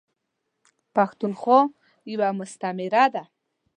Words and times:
پښتونخوا 0.95 1.59
یوه 2.11 2.29
مستعمیره 2.39 3.05
ده. 3.13 3.23